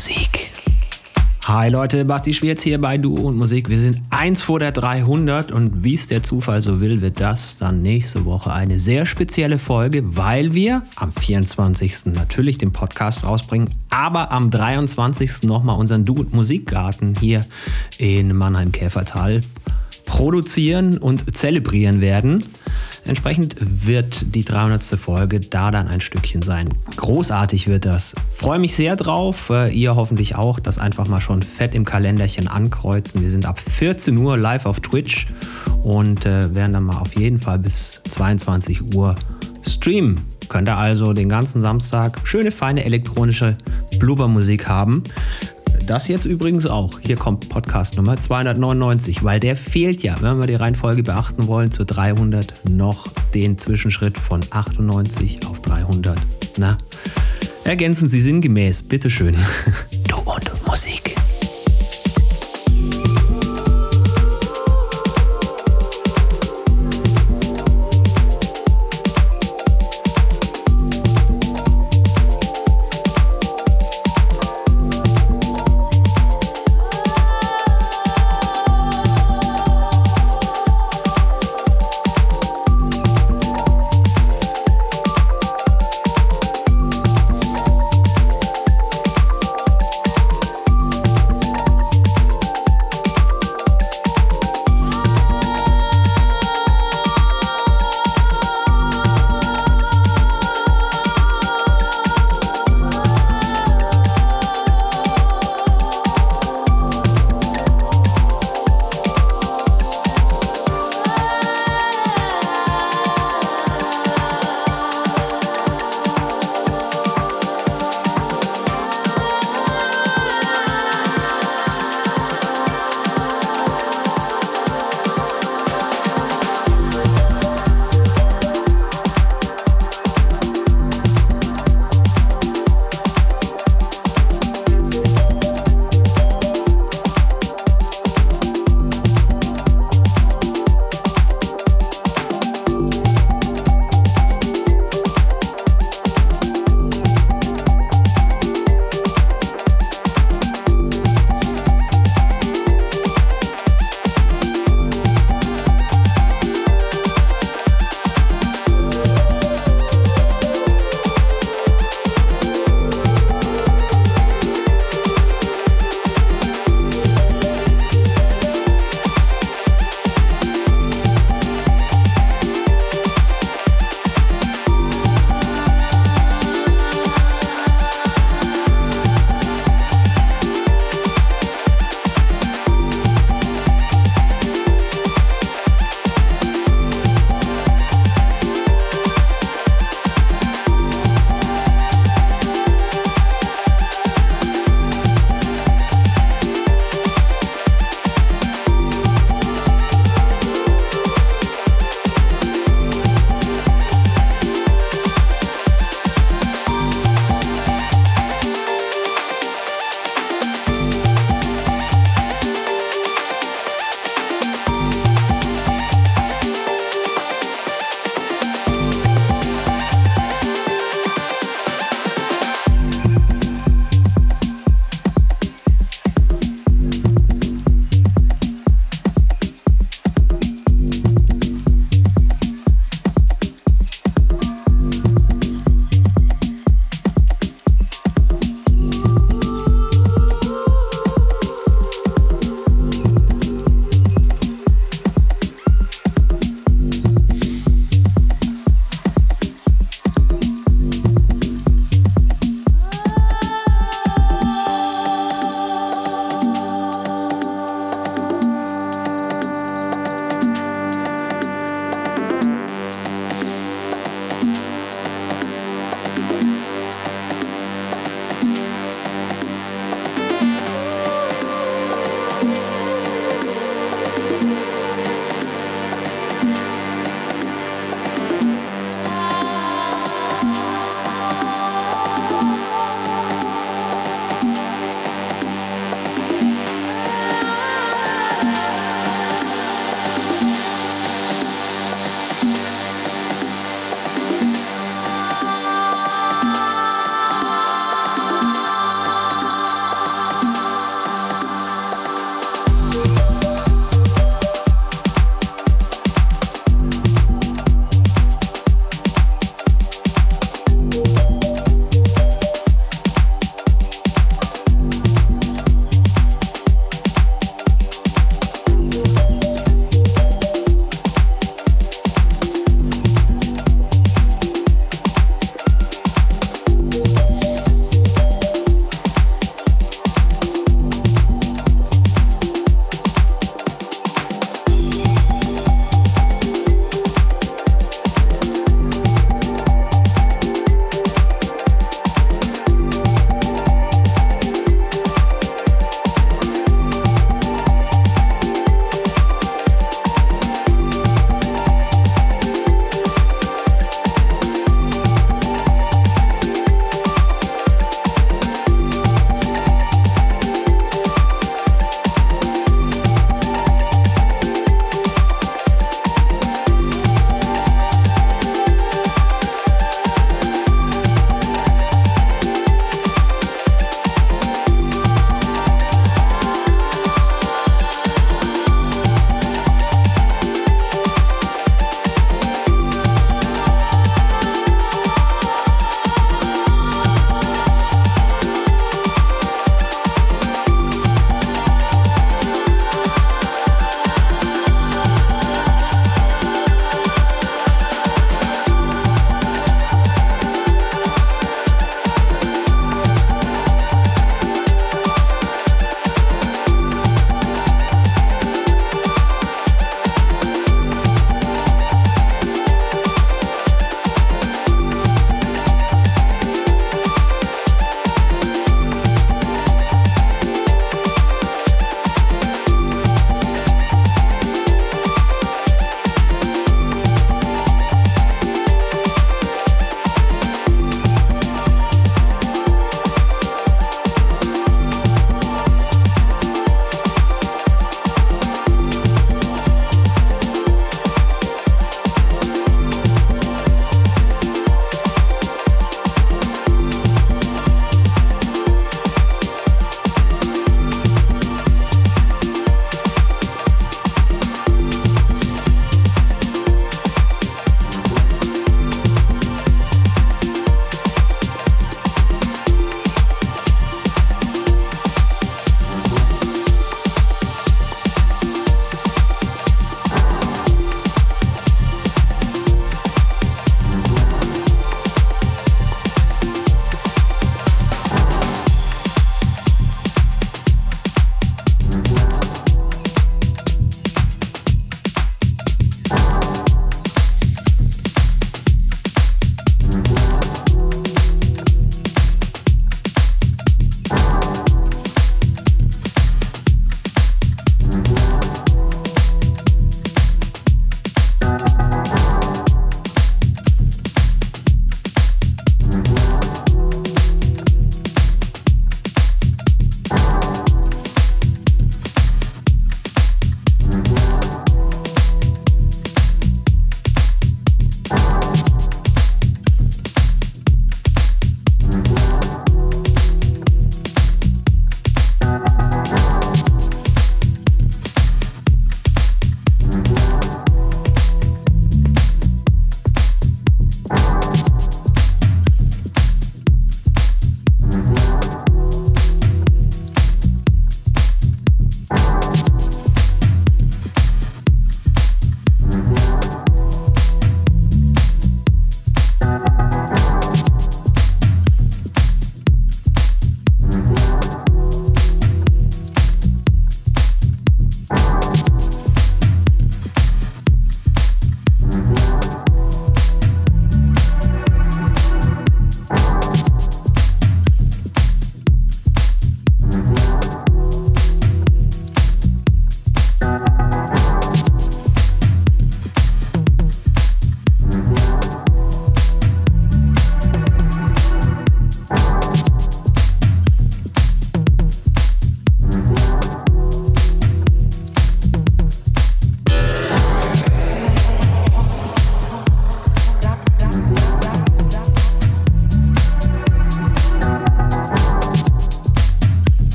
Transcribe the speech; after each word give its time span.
Musik. 0.00 0.48
Hi 1.44 1.68
Leute, 1.68 2.06
Basti 2.06 2.32
Schwierz 2.32 2.62
hier 2.62 2.80
bei 2.80 2.96
Du 2.96 3.16
und 3.16 3.36
Musik. 3.36 3.68
Wir 3.68 3.78
sind 3.78 4.00
eins 4.08 4.40
vor 4.40 4.58
der 4.58 4.72
300 4.72 5.52
und 5.52 5.84
wie 5.84 5.92
es 5.92 6.06
der 6.06 6.22
Zufall 6.22 6.62
so 6.62 6.80
will, 6.80 7.02
wird 7.02 7.20
das 7.20 7.56
dann 7.56 7.82
nächste 7.82 8.24
Woche 8.24 8.50
eine 8.50 8.78
sehr 8.78 9.04
spezielle 9.04 9.58
Folge, 9.58 10.16
weil 10.16 10.54
wir 10.54 10.80
am 10.96 11.12
24. 11.12 12.14
natürlich 12.14 12.56
den 12.56 12.72
Podcast 12.72 13.24
rausbringen, 13.24 13.68
aber 13.90 14.32
am 14.32 14.50
23. 14.50 15.42
nochmal 15.42 15.78
unseren 15.78 16.06
Du 16.06 16.14
und 16.14 16.32
Musikgarten 16.32 17.14
hier 17.20 17.44
in 17.98 18.34
Mannheim-Käfertal 18.34 19.42
produzieren 20.06 20.96
und 20.96 21.36
zelebrieren 21.36 22.00
werden. 22.00 22.44
Entsprechend 23.06 23.56
wird 23.58 24.34
die 24.34 24.44
300. 24.44 24.82
Folge 24.82 25.40
da 25.40 25.70
dann 25.70 25.88
ein 25.88 26.00
Stückchen 26.00 26.42
sein. 26.42 26.68
Großartig 26.96 27.66
wird 27.66 27.84
das. 27.84 28.14
Freue 28.34 28.58
mich 28.58 28.74
sehr 28.74 28.96
drauf. 28.96 29.50
Äh, 29.50 29.72
ihr 29.72 29.96
hoffentlich 29.96 30.36
auch. 30.36 30.60
Das 30.60 30.78
einfach 30.78 31.08
mal 31.08 31.20
schon 31.20 31.42
fett 31.42 31.74
im 31.74 31.84
Kalenderchen 31.84 32.48
ankreuzen. 32.48 33.22
Wir 33.22 33.30
sind 33.30 33.46
ab 33.46 33.58
14 33.58 34.16
Uhr 34.16 34.36
live 34.36 34.66
auf 34.66 34.80
Twitch 34.80 35.26
und 35.82 36.26
äh, 36.26 36.54
werden 36.54 36.72
dann 36.72 36.84
mal 36.84 36.98
auf 36.98 37.16
jeden 37.16 37.40
Fall 37.40 37.58
bis 37.58 38.00
22 38.08 38.94
Uhr 38.94 39.16
streamen. 39.66 40.20
Könnt 40.48 40.68
ihr 40.68 40.76
also 40.76 41.12
den 41.12 41.28
ganzen 41.28 41.60
Samstag 41.60 42.20
schöne, 42.24 42.50
feine 42.50 42.84
elektronische 42.84 43.56
Blubbermusik 43.98 44.66
haben. 44.66 45.04
Das 45.90 46.06
jetzt 46.06 46.24
übrigens 46.24 46.68
auch. 46.68 47.00
Hier 47.00 47.16
kommt 47.16 47.48
Podcast 47.48 47.96
Nummer 47.96 48.16
299, 48.16 49.24
weil 49.24 49.40
der 49.40 49.56
fehlt 49.56 50.04
ja, 50.04 50.14
wenn 50.20 50.38
wir 50.38 50.46
die 50.46 50.54
Reihenfolge 50.54 51.02
beachten 51.02 51.48
wollen, 51.48 51.72
zu 51.72 51.84
300 51.84 52.54
noch 52.70 53.08
den 53.34 53.58
Zwischenschritt 53.58 54.16
von 54.16 54.40
98 54.50 55.48
auf 55.48 55.60
300. 55.62 56.16
Na, 56.58 56.78
ergänzen 57.64 58.06
Sie 58.06 58.20
sinngemäß, 58.20 58.84
bitteschön. 58.84 59.34
Du 60.06 60.18
und 60.18 60.48
Musik. 60.64 61.09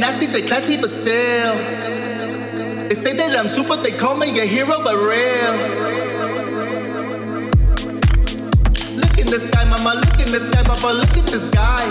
Nasty 0.00 0.26
to 0.26 0.46
classy, 0.46 0.76
but 0.76 0.90
still. 0.90 1.54
They 2.88 2.94
say 2.94 3.12
that 3.16 3.36
I'm 3.36 3.48
super, 3.48 3.76
they 3.76 3.92
call 3.92 4.16
me 4.16 4.28
a 4.38 4.44
hero, 4.44 4.82
but 4.84 4.94
real. 4.94 5.54
Look 9.00 9.16
in 9.18 9.26
the 9.26 9.40
sky, 9.40 9.64
mama, 9.68 9.96
look 9.96 10.18
in 10.20 10.30
the 10.32 10.40
sky, 10.40 10.62
papa, 10.62 10.92
look 10.92 11.16
at 11.16 11.26
this 11.26 11.46
guy. 11.50 11.82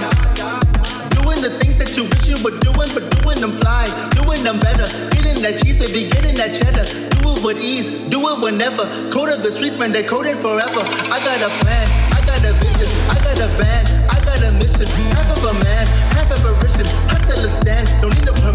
Doing 1.22 1.42
the 1.42 1.50
things 1.58 1.78
that 1.82 1.98
you 1.98 2.06
wish 2.06 2.28
you 2.30 2.38
were 2.46 2.58
doing, 2.62 2.90
but 2.94 3.10
doing 3.22 3.42
them 3.42 3.52
fly, 3.58 3.90
doing 4.22 4.44
them 4.44 4.60
better. 4.60 4.86
Getting 5.12 5.42
that 5.42 5.62
cheese, 5.64 5.78
baby, 5.82 6.10
getting 6.10 6.36
that 6.36 6.54
cheddar. 6.54 6.86
Do 7.22 7.36
it 7.36 7.44
with 7.44 7.60
ease, 7.62 7.90
do 8.10 8.22
it 8.30 8.38
whenever. 8.40 8.86
Code 9.10 9.34
of 9.34 9.42
the 9.42 9.52
streets, 9.52 9.78
man, 9.80 9.92
they 9.92 10.04
code 10.04 10.28
it 10.28 10.38
forever. 10.38 10.84
I 11.10 11.18
got 11.26 11.42
a 11.42 11.50
plan, 11.64 11.88
I 12.14 12.20
got 12.26 12.40
a 12.46 12.54
vision, 12.54 12.90
I 13.10 13.18
got 13.26 13.40
a 13.42 13.50
van, 13.58 13.84
I 14.10 14.18
got 14.22 14.42
a 14.46 14.52
mission. 14.62 14.88
Half 15.18 15.34
of 15.38 15.44
a 15.50 15.54
man, 15.66 15.88
half 16.14 16.30
of 16.30 16.46
a 16.46 16.54
Richard 16.62 17.15
understand. 17.36 17.90
Don't 18.02 18.14
need 18.16 18.26
no 18.26 18.34
permission. 18.34 18.55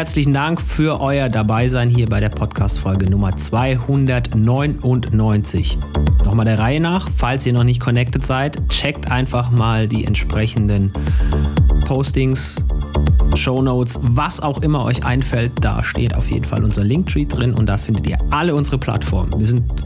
Herzlichen 0.00 0.32
Dank 0.32 0.62
für 0.62 1.02
euer 1.02 1.28
Dabeisein 1.28 1.90
hier 1.90 2.08
bei 2.08 2.20
der 2.20 2.30
Podcast-Folge 2.30 3.10
Nummer 3.10 3.36
299. 3.36 5.76
Nochmal 6.24 6.46
der 6.46 6.58
Reihe 6.58 6.80
nach, 6.80 7.10
falls 7.14 7.44
ihr 7.44 7.52
noch 7.52 7.64
nicht 7.64 7.80
connected 7.80 8.24
seid, 8.24 8.66
checkt 8.70 9.10
einfach 9.10 9.50
mal 9.50 9.88
die 9.88 10.06
entsprechenden 10.06 10.90
Postings, 11.84 12.64
Show 13.34 13.60
Notes, 13.60 14.00
was 14.02 14.40
auch 14.40 14.62
immer 14.62 14.86
euch 14.86 15.04
einfällt. 15.04 15.52
Da 15.60 15.82
steht 15.82 16.14
auf 16.14 16.30
jeden 16.30 16.46
Fall 16.46 16.64
unser 16.64 16.82
Linktree 16.82 17.26
drin 17.26 17.52
und 17.52 17.66
da 17.66 17.76
findet 17.76 18.06
ihr 18.06 18.16
alle 18.30 18.54
unsere 18.54 18.78
Plattformen. 18.78 19.38
Wir 19.38 19.48
sind 19.48 19.84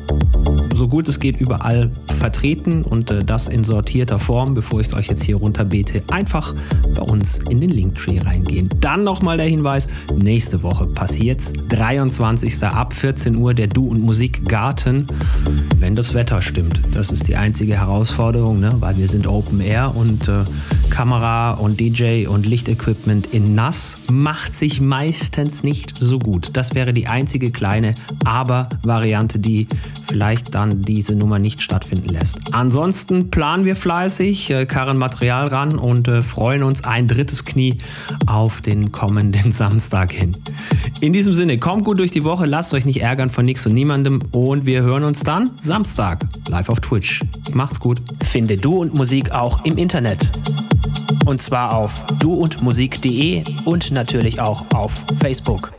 so 0.75 0.89
gut 0.89 1.09
es 1.09 1.21
geht 1.21 1.41
überall 1.41 1.91
vertreten 2.19 2.83
und 2.83 3.11
äh, 3.11 3.25
das 3.25 3.49
in 3.49 3.65
sortierter 3.65 4.19
Form, 4.19 4.55
bevor 4.55 4.81
ich 4.81 4.89
es 4.89 4.95
euch 4.95 5.09
jetzt 5.09 5.23
hier 5.23 5.37
runterbete. 5.37 6.03
Einfach 6.11 6.55
bei 6.95 7.03
uns 7.03 7.39
in 7.49 7.61
den 7.61 7.71
Linktree 7.71 8.19
reingehen. 8.21 8.69
Dann 8.81 9.05
nochmal 9.05 9.37
der 9.37 9.47
Hinweis, 9.47 9.89
nächste 10.15 10.63
Woche 10.63 10.87
passiert's, 10.87 11.53
23. 11.69 12.63
ab 12.65 12.93
14 12.93 13.37
Uhr 13.37 13.55
der 13.55 13.69
Du 13.69 13.87
und 13.89 14.01
Musik 14.01 14.49
Garten, 14.49 15.07
wenn 15.79 15.97
das 15.97 16.15
Wetter 16.15 16.43
stimmt. 16.43 16.81
Das 16.93 17.11
ist 17.11 17.29
die 17.29 17.37
einzige 17.37 17.79
Herausforderung, 17.79 18.61
ne? 18.61 18.77
weil 18.81 18.97
wir 18.97 19.09
sind 19.09 19.27
Open 19.27 19.61
Air 19.61 19.95
und 19.95 20.29
äh, 20.29 20.45
Kamera 20.91 21.55
und 21.55 21.81
DJ 21.81 22.27
und 22.27 22.47
Lichtequipment 22.47 23.29
in 23.33 23.55
nass 23.55 23.99
macht 24.11 24.55
sich 24.55 24.81
meistens 24.81 25.63
nicht 25.63 25.95
so 25.99 26.19
gut. 26.19 26.51
Das 26.55 26.75
wäre 26.75 26.93
die 26.93 27.07
einzige 27.07 27.51
kleine 27.51 27.95
Aber-Variante, 28.25 29.39
die 29.39 29.67
vielleicht 30.15 30.55
dann 30.55 30.83
diese 30.83 31.17
Nummer 31.17 31.41
nicht 31.41 31.61
stattfinden 31.61 32.09
lässt. 32.09 32.39
Ansonsten 32.53 33.31
planen 33.33 33.65
wir 33.65 33.75
fleißig, 33.75 34.49
äh, 34.49 34.65
karren 34.65 34.97
Material 34.97 35.49
ran 35.49 35.77
und 35.77 36.07
äh, 36.07 36.23
freuen 36.23 36.63
uns 36.63 36.85
ein 36.85 37.09
drittes 37.09 37.45
Knie 37.45 37.79
auf 38.27 38.61
den 38.61 38.93
kommenden 38.93 39.51
Samstag 39.53 40.13
hin. 40.13 40.37
In 41.01 41.13
diesem 41.13 41.35
Sinne, 41.35 41.59
kommt 41.59 41.85
gut 41.85 41.99
durch 41.99 42.13
die 42.13 42.23
Woche, 42.23 42.47
lasst 42.47 42.73
euch 42.75 42.85
nicht 42.85 43.03
ärgern 43.03 43.29
von 43.29 43.45
nichts 43.45 43.67
und 43.67 43.75
niemandem 43.75 44.21
und 44.31 44.67
wir 44.67 44.83
hören 44.83 45.03
uns 45.03 45.25
dann 45.25 45.51
Samstag 45.59 46.25
live 46.49 46.69
auf 46.69 46.79
Twitch. 46.79 47.21
Macht's 47.53 47.81
gut. 47.81 48.01
Finde 48.23 48.57
du 48.57 48.77
und 48.83 48.95
Musik 48.95 49.33
auch 49.33 49.65
im 49.65 49.77
Internet. 49.77 50.31
Und 51.27 51.43
zwar 51.43 51.75
auf 51.75 52.07
duundmusik.de 52.21 53.43
und 53.65 53.91
natürlich 53.91 54.41
auch 54.41 54.65
auf 54.73 55.05
Facebook. 55.19 55.73